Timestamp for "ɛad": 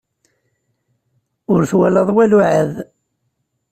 2.49-2.73